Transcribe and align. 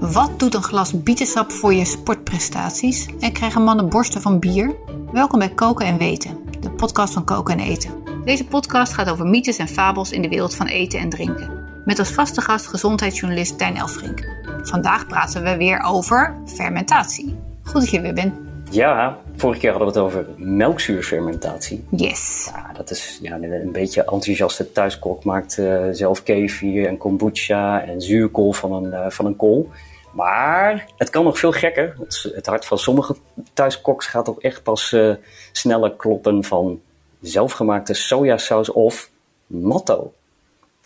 Wat 0.00 0.38
doet 0.38 0.54
een 0.54 0.62
glas 0.62 1.02
bietensap 1.02 1.52
voor 1.52 1.74
je 1.74 1.84
sportprestaties? 1.84 3.08
En 3.20 3.32
krijgen 3.32 3.62
mannen 3.62 3.88
borsten 3.88 4.20
van 4.20 4.38
bier? 4.38 4.76
Welkom 5.12 5.38
bij 5.38 5.48
Koken 5.48 5.86
en 5.86 5.98
Weten, 5.98 6.38
de 6.60 6.70
podcast 6.70 7.12
van 7.12 7.24
Koken 7.24 7.58
en 7.58 7.64
Eten. 7.64 8.02
Deze 8.24 8.44
podcast 8.44 8.92
gaat 8.92 9.10
over 9.10 9.26
mythes 9.26 9.56
en 9.56 9.68
fabels 9.68 10.12
in 10.12 10.22
de 10.22 10.28
wereld 10.28 10.54
van 10.54 10.66
eten 10.66 10.98
en 11.00 11.08
drinken. 11.08 11.82
Met 11.84 11.98
als 11.98 12.10
vaste 12.12 12.40
gast 12.40 12.66
gezondheidsjournalist 12.66 13.58
Tijn 13.58 13.76
Elfrink. 13.76 14.28
Vandaag 14.62 15.06
praten 15.06 15.42
we 15.42 15.56
weer 15.56 15.82
over 15.82 16.36
fermentatie. 16.46 17.36
Goed 17.62 17.80
dat 17.80 17.90
je 17.90 17.96
er 17.96 18.02
weer 18.02 18.14
bent. 18.14 18.43
Ja, 18.74 19.18
vorige 19.36 19.60
keer 19.60 19.70
hadden 19.70 19.88
we 19.92 19.98
het 19.98 20.04
over 20.04 20.26
melkzuurfermentatie. 20.36 21.84
Yes. 21.90 22.50
Ja, 22.52 22.72
dat 22.72 22.90
is 22.90 23.18
ja, 23.22 23.34
een 23.34 23.72
beetje 23.72 24.00
enthousiaste 24.00 24.72
thuiskok 24.72 25.24
maakt 25.24 25.58
uh, 25.58 25.88
zelf 25.92 26.22
kefir 26.22 26.86
en 26.86 26.96
kombucha 26.96 27.82
en 27.82 28.02
zuurkool 28.02 28.52
van 28.52 28.72
een, 28.72 28.86
uh, 28.86 29.10
van 29.10 29.26
een 29.26 29.36
kool. 29.36 29.70
Maar 30.12 30.86
het 30.96 31.10
kan 31.10 31.24
nog 31.24 31.38
veel 31.38 31.52
gekker. 31.52 31.94
Het, 31.98 32.30
het 32.34 32.46
hart 32.46 32.64
van 32.64 32.78
sommige 32.78 33.16
thuiskoks 33.52 34.06
gaat 34.06 34.28
ook 34.28 34.40
echt 34.40 34.62
pas 34.62 34.92
uh, 34.92 35.14
sneller 35.52 35.92
kloppen 35.92 36.44
van 36.44 36.80
zelfgemaakte 37.20 37.94
sojasaus 37.94 38.72
of 38.72 39.10
natto. 39.46 40.12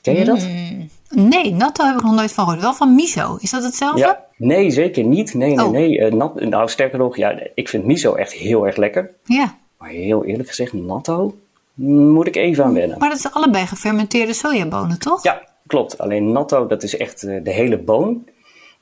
Ken 0.01 0.15
je 0.15 0.25
dat? 0.25 0.41
Mm, 0.41 0.89
nee, 1.09 1.53
natto 1.53 1.85
heb 1.85 1.97
ik 1.97 2.03
nog 2.03 2.15
nooit 2.15 2.33
van 2.33 2.45
gehoord. 2.45 2.63
Wel 2.63 2.75
van 2.75 2.95
miso. 2.95 3.37
Is 3.41 3.51
dat 3.51 3.63
hetzelfde? 3.63 3.99
Ja, 3.99 4.25
nee, 4.37 4.71
zeker 4.71 5.05
niet. 5.05 5.35
Nee, 5.35 5.55
nee, 5.55 5.67
oh. 5.67 5.71
nee. 5.71 5.99
Uh, 5.99 6.13
nat, 6.13 6.41
nou, 6.41 6.69
sterker 6.69 6.99
nog, 6.99 7.17
ja, 7.17 7.41
ik 7.55 7.69
vind 7.69 7.85
miso 7.85 8.15
echt 8.15 8.33
heel 8.33 8.67
erg 8.67 8.77
lekker. 8.77 9.11
Ja. 9.25 9.57
Maar 9.79 9.91
heel 9.91 10.25
eerlijk 10.25 10.49
gezegd, 10.49 10.73
natto 10.73 11.35
moet 11.75 12.27
ik 12.27 12.37
even 12.37 12.65
aan 12.65 12.75
wennen. 12.75 12.99
Maar 12.99 13.09
dat 13.09 13.21
zijn 13.21 13.33
allebei 13.33 13.67
gefermenteerde 13.67 14.33
sojabonen, 14.33 14.99
toch? 14.99 15.23
Ja, 15.23 15.43
klopt. 15.67 15.99
Alleen 15.99 16.33
natto, 16.33 16.67
dat 16.67 16.83
is 16.83 16.97
echt 16.97 17.23
uh, 17.23 17.45
de 17.45 17.51
hele 17.51 17.79
boon. 17.79 18.27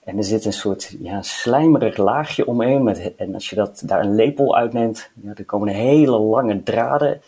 En 0.04 0.18
er 0.18 0.24
zit 0.24 0.44
een 0.44 0.52
soort 0.52 0.96
ja, 1.00 1.22
slijmerig 1.22 1.96
laagje 1.96 2.46
omheen. 2.46 2.82
Met, 2.82 3.14
en 3.16 3.34
als 3.34 3.50
je 3.50 3.56
dat, 3.56 3.82
daar 3.84 4.00
een 4.00 4.14
lepel 4.14 4.56
uitneemt, 4.56 5.10
ja, 5.22 5.32
er 5.34 5.44
komen 5.44 5.68
hele 5.68 6.18
lange 6.18 6.62
draden. 6.62 7.20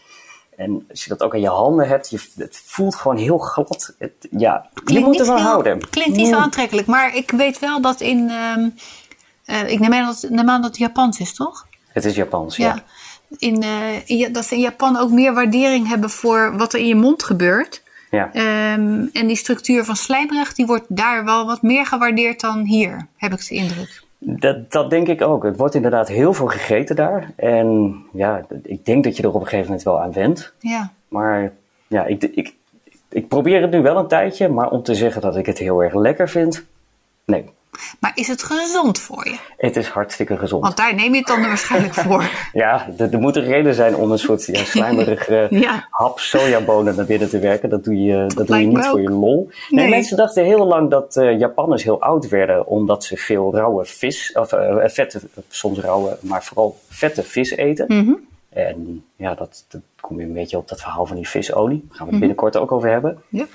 En 0.58 0.84
als 0.90 1.02
je 1.02 1.08
dat 1.08 1.22
ook 1.22 1.34
aan 1.34 1.40
je 1.40 1.48
handen 1.48 1.88
hebt, 1.88 2.10
je, 2.10 2.20
het 2.36 2.62
voelt 2.64 2.94
gewoon 2.94 3.16
heel 3.16 3.38
glad. 3.38 3.94
Het, 3.98 4.12
ja, 4.30 4.68
je 4.84 5.00
moet 5.00 5.18
ervan 5.20 5.38
houden. 5.38 5.88
Klinkt 5.90 6.16
niet 6.16 6.28
zo 6.28 6.36
aantrekkelijk, 6.36 6.86
maar 6.86 7.16
ik 7.16 7.30
weet 7.30 7.58
wel 7.58 7.80
dat 7.80 8.00
in. 8.00 8.30
Um, 8.30 8.74
uh, 9.46 9.70
ik 9.70 9.78
neem 9.78 9.92
aan 9.92 10.06
dat, 10.06 10.26
neem 10.30 10.50
aan 10.50 10.60
dat 10.60 10.70
het 10.70 10.78
Japans 10.78 11.18
is, 11.18 11.34
toch? 11.34 11.66
Het 11.88 12.04
is 12.04 12.14
Japans, 12.14 12.56
ja. 12.56 12.74
ja. 12.74 12.82
In, 13.38 13.62
uh, 13.62 14.08
in, 14.08 14.32
dat 14.32 14.44
ze 14.44 14.54
in 14.54 14.60
Japan 14.60 14.96
ook 14.96 15.10
meer 15.10 15.34
waardering 15.34 15.88
hebben 15.88 16.10
voor 16.10 16.56
wat 16.56 16.72
er 16.72 16.78
in 16.78 16.86
je 16.86 16.94
mond 16.94 17.22
gebeurt. 17.22 17.82
Ja. 18.10 18.26
Um, 18.74 19.10
en 19.12 19.26
die 19.26 19.36
structuur 19.36 19.84
van 19.84 19.96
slijmerig, 19.96 20.54
die 20.54 20.66
wordt 20.66 20.86
daar 20.88 21.24
wel 21.24 21.46
wat 21.46 21.62
meer 21.62 21.86
gewaardeerd 21.86 22.40
dan 22.40 22.64
hier, 22.64 23.06
heb 23.16 23.32
ik 23.32 23.48
de 23.48 23.54
indruk. 23.54 24.02
Dat, 24.18 24.72
dat 24.72 24.90
denk 24.90 25.08
ik 25.08 25.22
ook. 25.22 25.42
Het 25.42 25.56
wordt 25.56 25.74
inderdaad 25.74 26.08
heel 26.08 26.32
veel 26.32 26.46
gegeten 26.46 26.96
daar. 26.96 27.32
En 27.36 27.96
ja, 28.12 28.46
ik 28.62 28.84
denk 28.84 29.04
dat 29.04 29.16
je 29.16 29.22
er 29.22 29.28
op 29.28 29.34
een 29.34 29.42
gegeven 29.42 29.64
moment 29.64 29.82
wel 29.82 30.00
aan 30.00 30.12
went. 30.12 30.52
Ja. 30.60 30.92
Maar 31.08 31.52
ja, 31.86 32.04
ik, 32.04 32.22
ik, 32.22 32.54
ik 33.08 33.28
probeer 33.28 33.60
het 33.60 33.70
nu 33.70 33.82
wel 33.82 33.96
een 33.96 34.08
tijdje. 34.08 34.48
Maar 34.48 34.70
om 34.70 34.82
te 34.82 34.94
zeggen 34.94 35.22
dat 35.22 35.36
ik 35.36 35.46
het 35.46 35.58
heel 35.58 35.82
erg 35.82 35.94
lekker 35.94 36.28
vind, 36.28 36.64
nee. 37.24 37.50
Maar 38.00 38.12
is 38.14 38.28
het 38.28 38.42
gezond 38.42 38.98
voor 38.98 39.28
je? 39.28 39.38
Het 39.56 39.76
is 39.76 39.88
hartstikke 39.88 40.36
gezond. 40.36 40.62
Want 40.62 40.76
daar 40.76 40.94
neem 40.94 41.12
je 41.12 41.18
het 41.18 41.26
dan 41.26 41.40
waarschijnlijk 41.40 41.94
voor. 42.06 42.30
ja, 42.52 42.86
er 42.98 43.18
moet 43.18 43.36
een 43.36 43.44
reden 43.44 43.74
zijn 43.74 43.96
om 43.96 44.10
een 44.10 44.18
soort 44.18 44.46
ja, 45.50 45.86
hap 45.90 46.20
sojabonen 46.20 46.96
naar 46.96 47.04
binnen 47.04 47.28
te 47.28 47.38
werken. 47.38 47.68
Dat 47.68 47.84
doe 47.84 48.02
je, 48.02 48.26
dat 48.34 48.46
doe 48.46 48.60
je 48.60 48.66
niet 48.66 48.86
voor 48.86 49.02
je 49.02 49.10
lol. 49.10 49.50
Nee. 49.68 49.80
nee. 49.84 49.94
mensen 49.94 50.16
dachten 50.16 50.44
heel 50.44 50.66
lang 50.66 50.90
dat 50.90 51.16
uh, 51.16 51.38
Japanners 51.38 51.82
heel 51.82 52.00
oud 52.00 52.28
werden 52.28 52.66
omdat 52.66 53.04
ze 53.04 53.16
veel 53.16 53.54
rauwe 53.54 53.84
vis, 53.84 54.32
of 54.32 54.52
uh, 54.52 54.76
vette, 54.84 55.20
soms 55.48 55.78
rauwe, 55.78 56.18
maar 56.20 56.44
vooral 56.44 56.78
vette 56.88 57.22
vis 57.22 57.50
eten. 57.50 57.84
Mm 57.88 58.04
-hmm. 58.04 58.26
En 58.48 59.04
ja, 59.16 59.34
dat, 59.34 59.64
dat 59.68 59.80
kom 60.00 60.20
je 60.20 60.26
een 60.26 60.32
beetje 60.32 60.56
op 60.56 60.68
dat 60.68 60.80
verhaal 60.80 61.06
van 61.06 61.16
die 61.16 61.28
visolie. 61.28 61.84
Daar 61.88 61.96
gaan 61.96 62.06
we 62.06 62.10
het 62.10 62.20
binnenkort 62.20 62.56
ook 62.56 62.72
over 62.72 62.90
hebben. 62.90 63.22
Ja. 63.28 63.46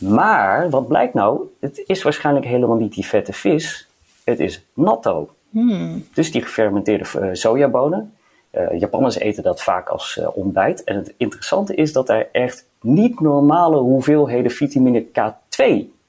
Maar 0.00 0.70
wat 0.70 0.88
blijkt 0.88 1.14
nou? 1.14 1.40
Het 1.60 1.82
is 1.86 2.02
waarschijnlijk 2.02 2.46
helemaal 2.46 2.76
niet 2.76 2.94
die 2.94 3.06
vette 3.06 3.32
vis. 3.32 3.88
Het 4.24 4.40
is 4.40 4.62
natto. 4.72 5.30
Hmm. 5.50 6.06
Dus 6.14 6.32
die 6.32 6.42
gefermenteerde 6.42 7.04
uh, 7.18 7.28
sojabonen. 7.32 8.14
Uh, 8.52 8.80
Japanners 8.80 9.18
eten 9.18 9.42
dat 9.42 9.62
vaak 9.62 9.88
als 9.88 10.16
uh, 10.20 10.36
ontbijt. 10.36 10.84
En 10.84 10.96
het 10.96 11.14
interessante 11.16 11.74
is 11.74 11.92
dat 11.92 12.08
er 12.08 12.28
echt 12.32 12.64
niet 12.80 13.20
normale 13.20 13.76
hoeveelheden 13.76 14.50
vitamine 14.50 15.04
K2 15.06 15.64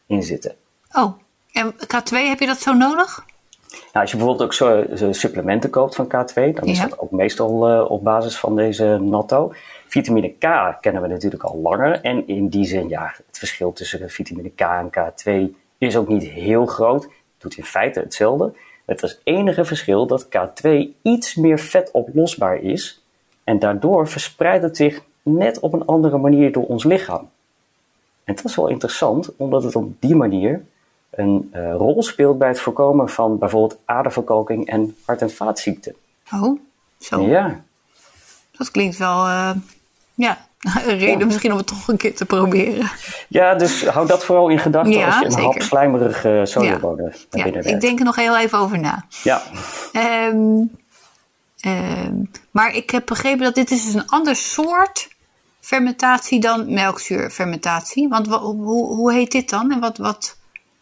in 0.05 0.23
zitten. 0.23 0.55
Oh, 0.91 1.13
en 1.51 1.73
K2 1.73 2.09
heb 2.09 2.39
je 2.39 2.45
dat 2.45 2.59
zo 2.59 2.73
nodig? 2.73 3.25
Nou, 3.69 3.81
als 3.93 4.11
je 4.11 4.17
bijvoorbeeld 4.17 4.47
ook 4.47 4.53
zo, 4.53 4.85
zo 4.95 5.11
supplementen 5.11 5.69
koopt 5.69 5.95
van 5.95 6.05
K2, 6.05 6.33
dan 6.33 6.63
is 6.63 6.77
ja. 6.77 6.87
dat 6.87 6.99
ook 6.99 7.11
meestal 7.11 7.85
op 7.85 8.03
basis 8.03 8.37
van 8.37 8.55
deze 8.55 8.97
natto. 9.01 9.53
Vitamine 9.91 10.29
K 10.29 10.77
kennen 10.81 11.01
we 11.01 11.07
natuurlijk 11.07 11.43
al 11.43 11.57
langer. 11.57 12.01
En 12.01 12.27
in 12.27 12.47
die 12.47 12.65
zin, 12.65 12.89
ja, 12.89 13.13
het 13.27 13.37
verschil 13.37 13.73
tussen 13.73 14.09
vitamine 14.09 14.49
K 14.49 14.59
en 14.59 14.89
K2 14.89 15.55
is 15.77 15.95
ook 15.97 16.07
niet 16.07 16.23
heel 16.23 16.65
groot. 16.65 17.03
Het 17.03 17.11
doet 17.37 17.57
in 17.57 17.63
feite 17.63 17.99
hetzelfde. 17.99 18.53
Het 18.85 19.03
is 19.03 19.19
enige 19.23 19.65
verschil 19.65 20.05
dat 20.07 20.25
K2 20.25 20.69
iets 21.01 21.35
meer 21.35 21.59
vetoplosbaar 21.59 22.57
is. 22.57 23.03
En 23.43 23.59
daardoor 23.59 24.07
verspreidt 24.07 24.63
het 24.63 24.77
zich 24.77 25.01
net 25.21 25.59
op 25.59 25.73
een 25.73 25.85
andere 25.85 26.17
manier 26.17 26.51
door 26.51 26.65
ons 26.65 26.83
lichaam. 26.83 27.29
En 28.23 28.35
dat 28.35 28.45
is 28.45 28.55
wel 28.55 28.67
interessant, 28.67 29.35
omdat 29.35 29.63
het 29.63 29.75
op 29.75 30.01
die 30.01 30.15
manier 30.15 30.65
een 31.09 31.51
uh, 31.53 31.73
rol 31.75 32.03
speelt 32.03 32.37
bij 32.37 32.47
het 32.47 32.59
voorkomen 32.59 33.09
van 33.09 33.37
bijvoorbeeld 33.37 33.79
aderverkalking 33.85 34.67
en 34.67 34.95
hart- 35.05 35.21
en 35.21 35.31
vaatziekten. 35.31 35.95
Oh, 36.33 36.59
zo. 36.99 37.21
Ja. 37.21 37.63
Dat 38.51 38.71
klinkt 38.71 38.97
wel 38.97 39.25
uh, 39.25 39.51
ja, 40.21 40.37
een 40.87 40.97
reden 40.97 41.19
ja. 41.19 41.25
misschien 41.25 41.51
om 41.51 41.57
het 41.57 41.67
toch 41.67 41.87
een 41.87 41.97
keer 41.97 42.15
te 42.15 42.25
proberen. 42.25 42.91
Ja, 43.27 43.55
dus 43.55 43.85
hou 43.85 44.07
dat 44.07 44.25
vooral 44.25 44.49
in 44.49 44.59
gedachten 44.59 44.91
ja, 44.91 45.05
als 45.05 45.19
je 45.19 45.25
een 45.25 45.31
zeker. 45.31 45.45
hap 45.45 45.61
slijmerige 45.61 46.29
uh, 46.29 46.45
sojabonen 46.45 47.05
ja. 47.05 47.37
naar 47.37 47.43
binnen 47.43 47.73
Ik 47.73 47.81
denk 47.81 47.99
er 47.99 48.05
nog 48.05 48.15
heel 48.15 48.37
even 48.37 48.57
over 48.57 48.79
na. 48.79 49.05
Ja. 49.23 49.41
Um, 49.93 50.71
um, 51.65 52.31
maar 52.51 52.75
ik 52.75 52.89
heb 52.89 53.05
begrepen 53.05 53.43
dat 53.43 53.55
dit 53.55 53.71
is 53.71 53.85
dus 53.85 53.93
een 53.93 54.07
ander 54.07 54.35
soort 54.35 55.09
fermentatie 55.59 56.39
dan 56.39 56.73
melkzuurfermentatie. 56.73 58.09
Want 58.09 58.27
hoe, 58.27 58.95
hoe 58.95 59.13
heet 59.13 59.31
dit 59.31 59.49
dan 59.49 59.71
en 59.71 59.79
wat, 59.79 59.97
wat, 59.97 60.37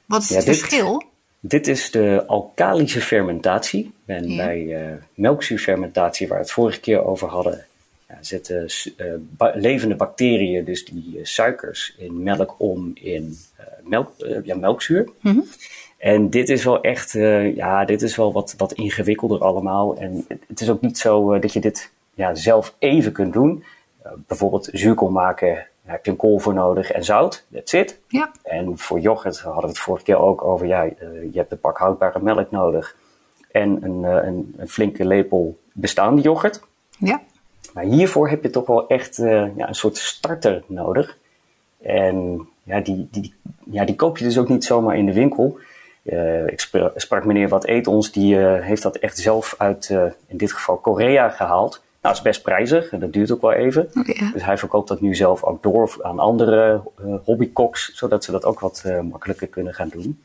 wat 0.06 0.22
is 0.22 0.30
het 0.30 0.46
dit, 0.46 0.58
verschil? 0.58 1.04
Dit 1.40 1.68
is 1.68 1.92
de 1.92 2.24
alkalische 2.28 3.02
fermentatie. 3.02 3.94
En 4.06 4.36
bij 4.36 4.60
uh, 4.60 4.94
melkzuurfermentatie, 5.14 6.28
waar 6.28 6.38
we 6.38 6.44
het 6.44 6.54
vorige 6.54 6.80
keer 6.80 7.06
over 7.06 7.28
hadden, 7.28 7.66
ja, 8.10 8.18
zetten 8.22 8.68
ba 9.20 9.52
levende 9.56 9.96
bacteriën, 9.96 10.66
dus 10.66 10.86
die 10.86 11.18
uh, 11.18 11.20
suikers 11.24 11.96
in 11.98 12.24
melk 12.24 12.56
om 12.58 12.92
in 12.94 13.38
melk, 13.84 14.12
ja, 14.44 14.56
melkzuur. 14.56 15.10
Mm 15.22 15.32
-hmm. 15.32 15.46
En 15.98 16.30
dit 16.30 16.50
is 16.50 16.64
wel 16.64 16.82
echt, 16.82 17.12
ja, 17.56 17.86
dit 17.86 18.02
is 18.02 18.16
wel 18.16 18.32
wat, 18.32 18.54
wat 18.58 18.74
ingewikkelder 18.74 19.40
allemaal. 19.40 19.98
En 19.98 20.26
het, 20.28 20.44
het 20.48 20.62
is 20.62 20.70
ook 20.70 20.82
niet 20.82 20.98
zo 20.98 21.40
dat 21.40 21.54
je 21.54 21.60
dit 21.60 21.92
ja, 22.14 22.36
zelf 22.36 22.76
even 22.80 23.12
kunt 23.12 23.34
doen. 23.34 23.64
bijvoorbeeld 24.28 24.70
zuurkool 24.72 25.10
maken, 25.10 25.48
daar 25.84 25.94
heb 25.94 26.06
je 26.06 26.12
een 26.12 26.18
kool 26.18 26.40
voor 26.40 26.54
nodig 26.54 26.92
en 26.92 27.04
zout, 27.04 27.46
that's 27.54 27.74
it. 27.74 28.00
Ja. 28.08 28.32
En 28.44 28.78
voor 28.78 29.00
yoghurt 29.00 29.40
hadden 29.40 29.62
we 29.62 29.68
het 29.68 29.80
vorige 29.80 30.04
keer 30.04 30.18
ook 30.18 30.44
over, 30.44 30.68
ja, 30.68 30.84
je 30.84 31.32
hebt 31.34 31.52
een 31.52 31.60
pak 31.60 31.78
houdbare 31.78 32.22
melk 32.22 32.52
nodig. 32.52 32.96
En 33.52 33.84
een, 33.84 34.04
een, 34.04 34.54
een 34.58 34.70
flinke 34.70 35.06
lepel 35.06 35.60
bestaande 35.74 36.22
yoghurt. 36.22 36.62
Ja. 36.98 37.22
Maar 37.74 37.84
hiervoor 37.84 38.30
heb 38.30 38.44
je 38.44 38.50
toch 38.50 38.68
wel 38.68 38.88
echt 38.88 39.18
uh, 39.18 39.58
ja, 39.58 39.68
een 39.68 39.76
soort 39.76 39.98
starter 39.98 40.64
nodig. 40.68 41.18
En 41.82 42.48
ja 42.64 42.80
die, 42.80 43.08
die, 43.12 43.34
ja, 43.72 43.86
die 43.86 43.96
koop 43.96 44.18
je 44.18 44.24
dus 44.24 44.38
ook 44.38 44.50
niet 44.50 44.66
zomaar 44.66 44.98
in 44.98 45.06
de 45.06 45.14
winkel. 45.14 45.60
Uh, 46.04 46.48
ik 46.48 46.60
sprak, 46.60 46.92
sprak 46.96 47.26
meneer 47.26 47.50
Wat 47.50 47.68
Eet 47.68 47.88
Ons, 47.88 48.12
die 48.12 48.36
uh, 48.36 48.62
heeft 48.62 48.82
dat 48.82 48.96
echt 48.96 49.18
zelf 49.18 49.56
uit, 49.58 49.90
in 50.28 50.38
dit 50.38 50.54
geval 50.54 50.78
Korea 50.78 51.30
gehaald. 51.30 51.72
Nou, 51.72 51.82
dat 52.02 52.14
is 52.14 52.22
best 52.22 52.42
prijzig 52.42 52.92
en 52.92 53.00
dat 53.00 53.14
duurt 53.14 53.32
ook 53.32 53.42
wel 53.42 53.52
even. 53.52 53.90
Ja. 54.04 54.32
Dus 54.32 54.44
hij 54.44 54.58
verkoopt 54.58 54.88
dat 54.88 55.02
nu 55.02 55.16
zelf 55.16 55.44
ook 55.44 55.64
door 55.64 55.98
aan 56.02 56.20
andere 56.20 56.82
hobbykoks, 57.24 57.92
zodat 57.94 58.24
ze 58.24 58.32
dat 58.32 58.46
ook 58.46 58.60
wat 58.60 58.84
makkelijker 59.10 59.48
kunnen 59.48 59.74
gaan 59.74 59.90
doen. 59.90 60.22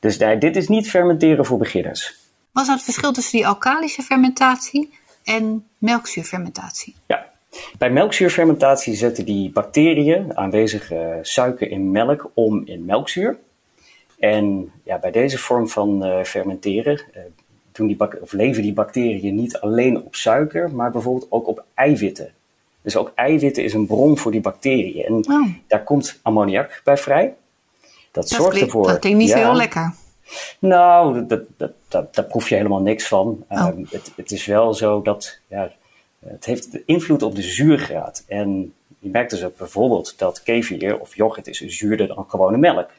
Dus 0.00 0.18
nee, 0.18 0.38
dit 0.38 0.56
is 0.56 0.68
niet 0.68 0.90
fermenteren 0.90 1.46
voor 1.46 1.58
beginners. 1.58 2.18
Wat 2.52 2.64
is 2.64 2.72
het 2.72 2.82
verschil 2.82 3.12
tussen 3.12 3.38
die 3.38 3.46
alkalische 3.46 4.02
fermentatie 4.02 4.98
en 5.24 5.66
melkzuurfermentatie? 5.78 6.94
Ja, 7.06 7.30
bij 7.78 7.90
melkzuurfermentatie 7.90 8.94
zetten 8.94 9.24
die 9.24 9.50
bacteriën 9.50 10.36
aanwezige 10.36 11.18
suiker 11.22 11.70
in 11.70 11.90
melk 11.90 12.30
om 12.34 12.62
in 12.64 12.84
melkzuur. 12.84 13.38
En 14.18 14.72
ja, 14.84 14.98
bij 14.98 15.10
deze 15.10 15.38
vorm 15.38 15.68
van 15.68 16.06
uh, 16.06 16.22
fermenteren 16.22 17.02
uh, 17.16 17.22
doen 17.72 17.86
die 17.86 18.22
of 18.22 18.32
leven 18.32 18.62
die 18.62 18.72
bacteriën 18.72 19.34
niet 19.34 19.58
alleen 19.60 20.02
op 20.02 20.14
suiker, 20.14 20.70
maar 20.70 20.90
bijvoorbeeld 20.90 21.26
ook 21.30 21.46
op 21.46 21.64
eiwitten. 21.74 22.32
Dus 22.82 22.96
ook 22.96 23.12
eiwitten 23.14 23.64
is 23.64 23.74
een 23.74 23.86
bron 23.86 24.18
voor 24.18 24.30
die 24.30 24.40
bacteriën. 24.40 25.04
En 25.04 25.14
oh. 25.14 25.48
daar 25.66 25.82
komt 25.82 26.18
ammoniak 26.22 26.80
bij 26.84 26.96
vrij. 26.96 27.34
Dat, 28.10 28.28
zorgt 28.28 28.60
ervoor. 28.60 28.86
Dat 28.86 28.98
klinkt 28.98 29.18
niet 29.18 29.34
heel 29.34 29.54
lekker. 29.54 29.94
Nou, 30.60 31.26
dat, 31.26 31.42
dat, 31.56 31.72
dat, 31.88 32.14
daar 32.14 32.24
proef 32.24 32.48
je 32.48 32.54
helemaal 32.54 32.80
niks 32.80 33.08
van. 33.08 33.44
Oh. 33.48 33.58
Ehm, 33.58 33.84
het, 33.88 34.12
het, 34.16 34.30
is 34.30 34.46
wel 34.46 34.74
zo 34.74 35.02
dat 35.02 35.38
ja, 35.46 35.72
het 36.18 36.44
heeft 36.44 36.78
invloed 36.86 37.22
op 37.22 37.34
de 37.34 37.42
zuurgraad. 37.42 38.24
En 38.26 38.72
je 38.98 39.08
merkt 39.08 39.30
dus 39.30 39.44
ook 39.44 39.56
bijvoorbeeld 39.56 40.18
dat 40.18 40.42
kefir 40.42 40.98
of 40.98 41.16
yoghurt 41.16 41.46
is 41.46 41.58
zuurder 41.58 42.06
dan 42.06 42.24
gewone 42.28 42.56
melk. 42.56 42.90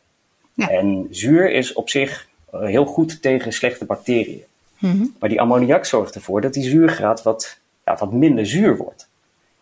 Ja. 0.54 0.70
En 0.70 1.08
zuur 1.10 1.52
is 1.52 1.74
op 1.74 1.90
zich 1.90 2.28
eh, 2.52 2.62
heel 2.62 2.86
goed 2.86 3.22
tegen 3.22 3.54
slechte 3.54 3.86
bacteriën. 3.86 4.44
Mhm. 4.78 5.06
Maar 5.20 5.30
die 5.30 5.42
ammoniak 5.42 5.86
zorgt 5.86 6.16
ervoor 6.16 6.42
dat 6.42 6.54
die 6.54 6.70
zuurgraad 6.70 7.24
wat, 7.24 7.58
ja, 7.86 7.98
wat 7.98 8.12
minder 8.12 8.46
zuur 8.46 8.78
wordt. 8.78 9.08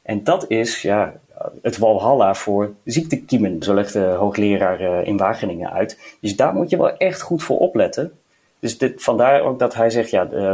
En 0.02 0.24
dat 0.24 0.46
is 0.48 0.82
ja, 0.82 1.14
het 1.62 1.78
walhalla 1.78 2.36
voor 2.36 2.74
ziektekiemen, 2.84 3.64
zo 3.64 3.74
legt 3.74 3.94
de 3.94 4.00
hoogleraar 4.00 4.80
eh, 4.80 5.08
in 5.08 5.18
Wageningen 5.18 5.72
uit. 5.72 6.00
Dus 6.20 6.36
daar 6.36 6.54
moet 6.54 6.70
je 6.70 6.78
wel 6.78 6.98
echt 6.98 7.22
goed 7.22 7.44
voor 7.44 7.58
opletten. 7.58 8.12
Dus 8.60 8.78
dit, 8.78 9.04
vandaar 9.04 9.42
ook 9.42 9.60
dat 9.60 9.74
hij 9.74 9.90
zegt, 9.90 10.10
ja, 10.10 10.30
uh, 10.32 10.54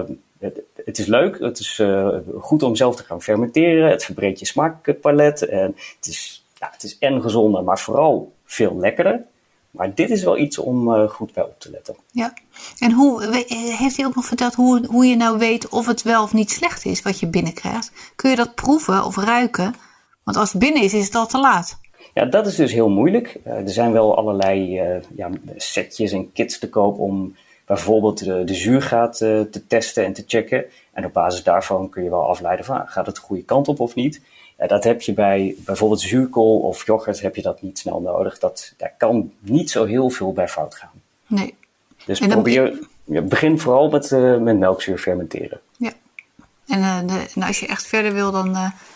het, 0.85 0.97
is 0.97 1.05
leuk, 1.05 1.39
het 1.39 1.59
is 1.59 1.79
uh, 1.79 2.17
goed 2.39 2.63
om 2.63 2.75
zelf 2.75 2.95
te 2.95 3.03
gaan 3.03 3.21
fermenteren, 3.21 3.89
het 3.89 4.05
verbreedt 4.05 4.39
je 4.39 4.45
smaakpalet 4.45 5.45
en 5.45 5.75
het 5.97 6.07
is, 6.07 6.45
ja, 6.53 6.69
het 6.71 6.83
is 6.83 6.97
en 6.97 7.21
gezonder, 7.21 7.63
maar 7.63 7.79
vooral 7.79 8.31
veel 8.45 8.77
lekkerder. 8.77 9.25
Maar 9.71 9.93
dit 9.93 10.09
is 10.09 10.23
wel 10.23 10.37
iets 10.37 10.57
om 10.57 11.07
goed 11.07 11.33
bij 11.33 11.43
op 11.43 11.59
te 11.59 11.71
letten. 11.71 11.95
Ja, 12.11 12.33
en 12.79 12.91
hoe, 12.91 13.43
heeft 13.77 13.97
hij 13.97 14.05
ook 14.05 14.15
nog 14.15 14.25
verteld 14.25 14.53
hoe, 14.53 14.85
hoe 14.85 15.05
je 15.05 15.15
nou 15.15 15.37
weet 15.37 15.69
of 15.69 15.85
het 15.85 16.01
wel 16.01 16.23
of 16.23 16.33
niet 16.33 16.51
slecht 16.51 16.85
is 16.85 17.01
wat 17.01 17.19
je 17.19 17.27
binnenkrijgt? 17.27 17.91
Kun 18.15 18.29
je 18.29 18.35
dat 18.35 18.55
proeven 18.55 19.03
of 19.03 19.17
ruiken? 19.17 19.75
Want 20.25 20.37
als 20.37 20.51
het 20.51 20.61
binnen 20.61 20.81
is, 20.81 20.93
is 20.93 21.05
het 21.05 21.15
al 21.15 21.27
te 21.27 21.39
laat. 21.39 21.77
Ja, 22.13 22.25
dat 22.25 22.47
is 22.47 22.55
dus 22.55 22.71
heel 22.71 22.89
moeilijk. 22.89 23.37
Uh, 23.47 23.53
er 23.53 23.69
zijn 23.69 23.91
wel 23.91 24.17
allerlei 24.17 24.81
uh, 24.81 25.01
ja, 25.15 25.29
setjes 25.55 26.11
en 26.11 26.31
kits 26.31 26.59
te 26.59 26.69
koop 26.69 26.99
om 26.99 27.35
bijvoorbeeld 27.65 28.25
de, 28.25 28.43
de 28.43 28.53
zuurgraad 28.53 29.21
uh, 29.21 29.41
te 29.41 29.67
testen 29.67 30.05
en 30.05 30.13
te 30.13 30.23
checken. 30.27 30.65
En 30.93 31.05
op 31.05 31.13
basis 31.13 31.43
daarvan 31.43 31.89
kun 31.89 32.03
je 32.03 32.09
wel 32.09 32.29
afleiden 32.29 32.65
van 32.65 32.87
gaat 32.87 33.05
het 33.05 33.15
de 33.15 33.21
goede 33.21 33.43
kant 33.43 33.67
op 33.67 33.79
of 33.79 33.95
niet. 33.95 34.21
dat 34.67 34.83
heb 34.83 35.01
je 35.01 35.13
bij 35.13 35.55
bijvoorbeeld 35.57 36.01
zuurkool 36.01 36.59
of 36.59 36.85
yoghurt 36.85 37.21
heb 37.21 37.35
je 37.35 37.41
dat 37.41 37.61
niet 37.61 37.79
snel 37.79 38.01
nodig. 38.01 38.39
Dat, 38.39 38.73
daar 38.77 38.93
kan 38.97 39.31
niet 39.39 39.71
zo 39.71 39.85
heel 39.85 40.09
veel 40.09 40.33
bij 40.33 40.47
fout 40.47 40.75
gaan. 40.75 41.01
Nee. 41.27 41.55
Dus 42.05 42.19
probeer, 42.19 42.79
begin 43.05 43.59
vooral 43.59 43.89
met, 43.89 44.11
met 44.39 44.57
melkzuur 44.57 44.97
fermenteren. 44.97 45.59
Ja. 45.77 45.91
En, 46.67 47.07
de, 47.07 47.25
en, 47.35 47.43
als 47.43 47.59
je 47.59 47.67
echt 47.67 47.87
verder 47.87 48.13
wil, 48.13 48.31
dan 48.31 48.55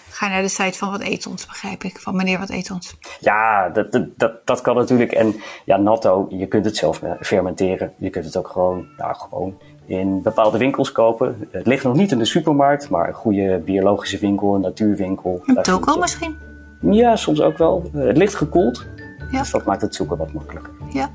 ga 0.10 0.25
je 0.25 0.31
naar 0.31 0.42
de 0.42 0.48
site 0.48 0.77
van 0.77 0.92
Wat 0.92 1.01
Eet 1.01 1.27
Ons, 1.27 1.45
begrijp 1.45 1.83
ik. 1.83 2.00
Van 2.00 2.16
meneer 2.16 2.39
Wat 2.39 2.50
Eet 2.50 2.71
Ons. 2.71 2.95
Ja, 3.19 3.69
dat, 3.69 3.92
dat, 4.16 4.45
dat, 4.45 4.62
kan 4.62 4.75
natuurlijk. 4.75 5.12
En 5.12 5.36
ja, 5.66 5.77
natto, 5.77 6.27
je 6.30 6.48
kunt 6.48 6.66
het 6.66 6.77
zelf 6.77 7.01
fermenteren. 7.19 7.94
Je 7.98 8.10
kunt 8.10 8.25
het 8.25 8.38
ook 8.38 8.48
gewoon, 8.48 8.88
nou, 8.98 9.16
gewoon 9.16 9.57
in 9.86 10.21
bepaalde 10.21 10.57
winkels 10.57 10.92
kopen. 10.92 11.48
Het 11.51 11.68
ligt 11.68 11.83
nog 11.83 11.95
niet 11.95 12.12
in 12.12 12.18
de 12.18 12.25
supermarkt, 12.25 12.89
maar 12.89 13.07
een 13.07 13.13
goede 13.13 13.62
biologische 13.66 14.18
winkel, 14.18 14.56
een 14.56 14.62
natuurwinkel. 14.62 15.42
Een 15.45 15.63
toko 15.63 16.00
misschien? 16.00 16.38
Ja, 16.81 17.15
soms 17.15 17.42
ook 17.42 17.57
wel. 17.57 17.89
Het 17.94 18.18
ligt 18.18 18.36
gekoeld. 18.36 18.86
Ja. 19.31 19.39
Dus 19.39 19.51
dat 19.51 19.65
maakt 19.65 19.81
het 19.81 19.95
zoeken 19.95 20.18
wat 20.18 20.33
makkelijker. 20.33 20.74
Ja. 20.89 21.10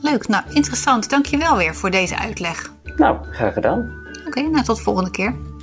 Leuk. 0.00 0.28
Nou, 0.28 0.44
interessant. 0.52 1.10
Dank 1.10 1.26
je 1.26 1.36
wel 1.36 1.56
weer 1.56 1.74
voor 1.74 1.90
deze 1.90 2.18
uitleg. 2.18 2.72
Nou, 2.96 3.16
graag 3.30 3.52
gedaan. 3.52 3.92
Oké, 4.26 4.40
nou 4.40 4.64
tot 4.64 4.80
volgende 4.80 5.10
keer. 5.10 5.34